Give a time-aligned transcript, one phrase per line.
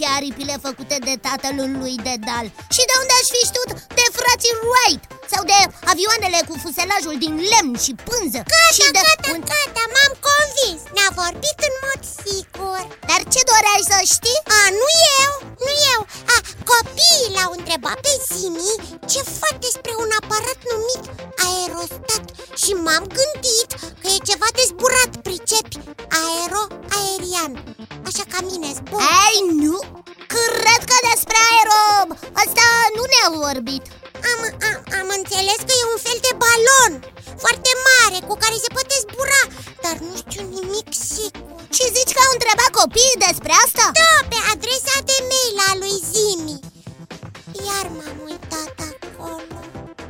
[0.00, 2.46] mari și aripile făcute de tatăl lui Dedal.
[2.74, 5.02] Și de unde aș fi știut de frații Wright?
[5.32, 5.58] Sau de
[5.92, 8.40] avioanele cu fuselajul din lemn și pânză?
[8.52, 9.00] Gata, și de...
[9.08, 10.80] gata, gata, m-am convins.
[10.96, 12.80] Ne-a vorbit în mod sigur.
[13.08, 14.40] Dar ce doreai să știi?
[14.58, 14.90] A, nu
[15.22, 15.32] eu,
[15.66, 16.00] nu eu.
[16.34, 16.36] A,
[16.70, 18.74] copiii l-au întrebat pe Zimi
[19.10, 21.04] Ce fac despre un aparat numit
[21.46, 22.24] aerostat.
[22.62, 23.68] Și m-am gândit
[24.00, 25.76] că e ceva de zburat, pricepi
[26.20, 27.52] Aero-aerian.
[27.54, 27.69] Așa
[28.32, 29.78] ca mine, zbor Ei, nu!
[30.34, 31.82] Cred că despre aero...
[32.42, 32.64] Asta
[32.96, 33.84] nu ne-a vorbit
[34.30, 36.92] am, am, am înțeles că e un fel de balon
[37.44, 39.42] Foarte mare, cu care se poate zbura
[39.84, 43.86] Dar nu știu nimic sigur Și zici că au întrebat copiii despre asta?
[44.02, 46.56] Da, pe adresa de mail a lui Zimi
[47.66, 49.58] Iar m-am uitat acolo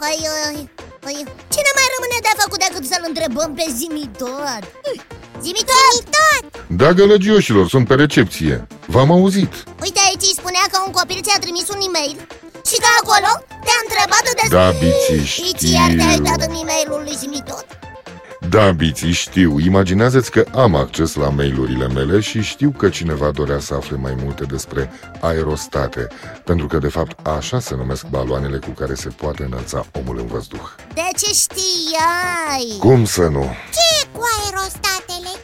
[0.00, 0.58] Păi, uh,
[1.04, 1.18] păi,
[1.52, 4.62] ce ne mai rămâne de făcut decât să-l întrebăm pe Zimi tot?
[5.44, 6.04] Zimi tot!
[6.16, 6.42] tot!
[6.80, 11.38] Da, gălăgioșilor, sunt pe recepție V-am auzit Uite, aici îi spunea că un copil ți-a
[11.40, 12.16] trimis un e-mail
[12.68, 13.30] Și că acolo
[13.66, 14.56] te-a întrebat despre...
[14.58, 16.22] Da, Biții, Iți iar te-a știu.
[16.22, 17.66] uitat în e-mailul lui Zimi tot
[18.54, 23.58] Da, Biții, știu Imaginează-ți că am acces la mailurile mele Și știu că cineva dorea
[23.58, 26.06] să afle mai multe despre aerostate
[26.44, 30.26] Pentru că, de fapt, așa se numesc baloanele cu care se poate înălța omul în
[30.26, 32.66] văzduh De ce știai?
[32.78, 33.44] Cum să nu?
[33.76, 34.93] Ce e cu aerostatele?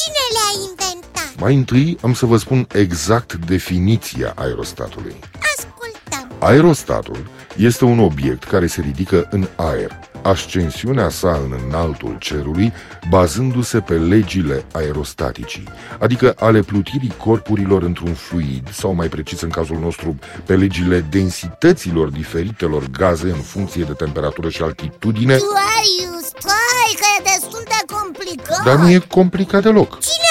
[0.00, 1.32] Cine le-a inventat?
[1.36, 5.14] Mai întâi am să vă spun exact definiția aerostatului.
[5.56, 6.32] Ascultăm.
[6.38, 12.72] Aerostatul este un obiect care se ridică în aer, ascensiunea sa în înaltul cerului
[13.08, 15.68] bazându-se pe legile aerostaticii,
[15.98, 22.08] adică ale plutirii corpurilor într-un fluid, sau mai precis în cazul nostru, pe legile densităților
[22.08, 27.31] diferitelor gaze în funcție de temperatură și altitudine, Stai, stai, că e destul de
[28.00, 29.98] complicat dar nu e complicat deloc.
[29.98, 30.21] Cine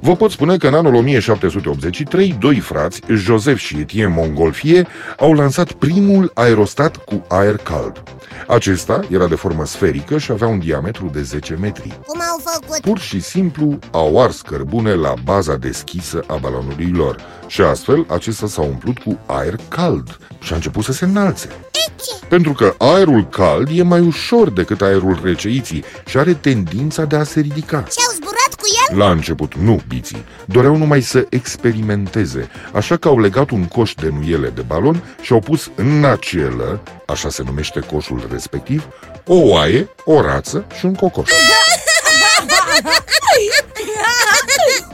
[0.00, 5.72] vă pot spune că în anul 1783, doi frați, Joseph și Etienne Montgolfier, au lansat
[5.72, 8.02] primul aerostat cu aer cald.
[8.46, 11.98] Acesta era de formă sferică și avea un diametru de 10 metri.
[12.06, 12.80] Cum au făcut?
[12.80, 18.46] Pur și simplu au ars cărbune la baza deschisă a balonului lor și astfel acesta
[18.46, 21.46] s-a umplut cu aer cald și a început să se înalțe.
[21.46, 22.26] De ce?
[22.28, 27.24] Pentru că aerul cald e mai ușor decât aerul receiții și are tendința de a
[27.24, 27.84] se ridica.
[27.90, 28.07] Și au zburat cu
[28.88, 28.98] el?
[28.98, 30.24] La început nu, biții.
[30.44, 35.32] Doreau numai să experimenteze, așa că au legat un coș de nuiele de balon și
[35.32, 38.86] au pus în acelă, așa se numește coșul respectiv,
[39.26, 41.30] o oaie, o rață și un cocoș.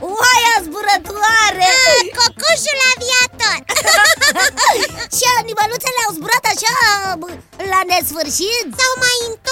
[0.01, 1.73] Oaia zburătoare
[2.19, 3.59] Cocoșul aviator
[5.17, 6.75] Și animăluțele au zburat așa
[7.21, 7.29] bă,
[7.73, 9.44] la nesfârșit S-au mai întors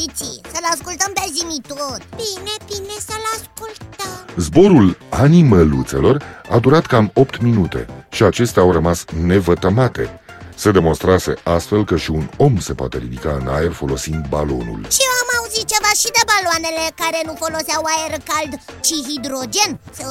[0.00, 7.10] Știți, să-l ascultăm pe Zimi tot Bine, bine să-l ascultăm Zborul animăluțelor a durat cam
[7.14, 10.20] 8 minute și acestea au rămas nevătămate.
[10.54, 14.86] Se demonstrase astfel că și un om se poate ridica în aer folosind balonul.
[14.88, 15.19] Și eu am
[15.50, 18.52] auzit ceva și de baloanele care nu foloseau aer cald,
[18.86, 20.10] ci hidrogen sau,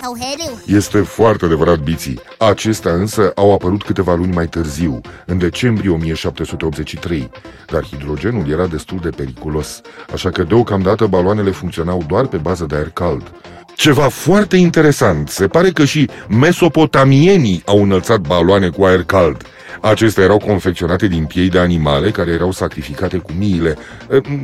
[0.00, 2.20] sau heliu Este foarte adevărat, Biții.
[2.38, 7.30] Acestea însă au apărut câteva luni mai târziu, în decembrie 1783,
[7.66, 9.80] dar hidrogenul era destul de periculos,
[10.12, 13.32] așa că deocamdată baloanele funcționau doar pe bază de aer cald.
[13.80, 19.46] Ceva foarte interesant, se pare că și mesopotamienii au înălțat baloane cu aer cald.
[19.80, 23.76] Acestea erau confecționate din piei de animale care erau sacrificate cu miile,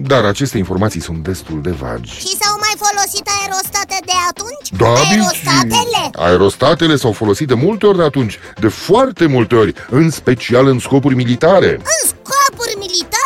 [0.03, 2.13] dar aceste informații sunt destul de vagi.
[2.13, 4.69] Și s-au mai folosit aerostate de atunci?
[4.81, 6.03] Da, Aerostatele?
[6.05, 6.23] bici.
[6.27, 10.79] Aerostatele s-au folosit de multe ori de atunci, de foarte multe ori, în special în
[10.79, 11.71] scopuri militare.
[11.73, 13.26] În scopuri militare?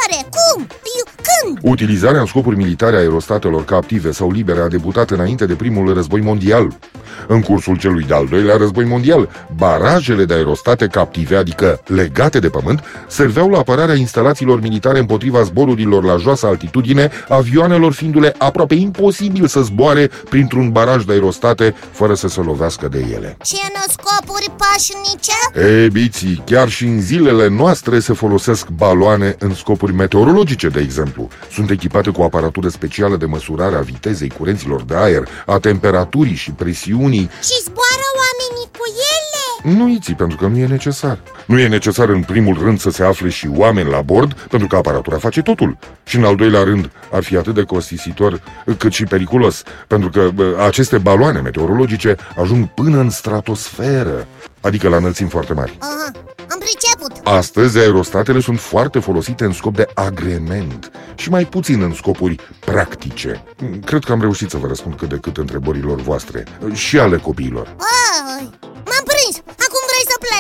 [1.43, 1.49] Cum?
[1.49, 1.73] Eu, când?
[1.73, 6.21] Utilizarea în scopuri militare a aerostatelor captive sau libere a debutat înainte de primul război
[6.21, 6.79] mondial.
[7.27, 12.85] În cursul celui de-al doilea război mondial, barajele de aerostate captive, adică legate de pământ,
[13.09, 19.61] serveau la apărarea instalațiilor militare împotriva zborurilor la joasă altitudine, avioanelor fiindu-le aproape imposibil să
[19.61, 23.37] zboare printr-un baraj de aerostate fără să se lovească de ele.
[23.45, 25.69] Și în scopuri pașnice?
[25.73, 31.29] E, biții, chiar și în zilele noastre se folosesc baloane în scopuri meteorologice, de exemplu.
[31.53, 36.51] Sunt echipate cu aparatură specială de măsurare a vitezei curenților de aer, a temperaturii și
[36.51, 37.31] presiunii.
[37.43, 38.85] Și zboară oamenii cu
[39.17, 39.77] ele?
[39.77, 41.19] Nu iții, pentru că nu e necesar.
[41.47, 44.77] Nu e necesar în primul rând să se afle și oameni la bord, pentru că
[44.77, 45.79] aparatura face totul.
[46.05, 48.41] Și în al doilea rând, ar fi atât de costisitor
[48.79, 54.27] cât și periculos, pentru că bă, aceste baloane meteorologice ajung până în stratosferă,
[54.61, 55.77] adică la înălțimi foarte mari.
[55.79, 56.30] Aha, am
[56.65, 62.37] priceput Astăzi, aerostatele sunt foarte folosite în scop de agrement și mai puțin în scopuri
[62.61, 63.45] practice.
[63.85, 67.77] Cred că am reușit să vă răspund cât de cât întrebărilor voastre și ale copiilor.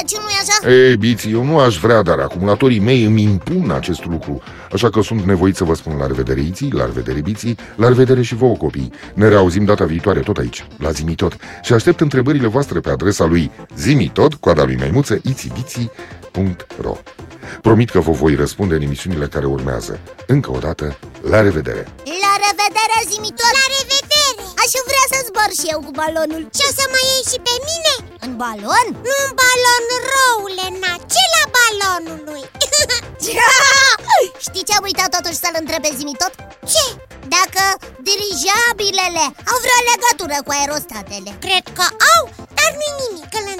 [0.00, 0.86] Vrei să pleci, nu-i așa?
[0.88, 4.42] Ei, Biți, eu nu aș vrea, dar acumulatorii mei îmi impun acest lucru
[4.72, 8.22] Așa că sunt nevoit să vă spun la revedere, Iții, la revedere, Biții, la revedere
[8.22, 12.80] și vouă, copii Ne reauzim data viitoare tot aici, la Zimitot Și aștept întrebările voastre
[12.80, 16.96] pe adresa lui zimitot, coada lui maimuță, itibiții.ro
[17.62, 20.98] Promit că vă voi răspunde în emisiunile care urmează Încă o dată,
[21.30, 21.84] la revedere!
[22.24, 23.52] La revedere, Zimitot!
[23.60, 24.42] La revedere!
[24.62, 27.54] Aș vrea să zbor și eu cu balonul Ce o să mă iei și pe
[27.68, 28.09] mine?
[28.26, 28.86] În balon?
[29.06, 32.44] Nu în balon, roule, în acela balonului
[34.46, 36.32] Știi ce am uitat totuși să-l întreb pe Zimitot?
[36.72, 36.84] Ce?
[37.36, 37.62] Dacă
[38.06, 42.22] dirijabilele au vreo legătură cu aerostatele Cred că au,
[42.56, 43.59] dar nu-i nimic, îl întrebăm